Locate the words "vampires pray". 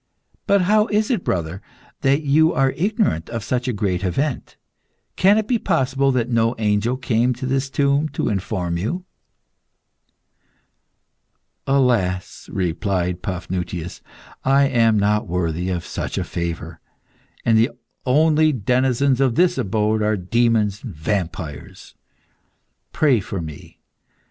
20.95-23.19